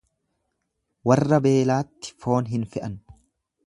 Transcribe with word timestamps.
Warra 1.11 1.41
beelaatti 1.47 2.17
foon 2.25 2.53
hin 2.57 2.69
fe'an. 2.75 2.99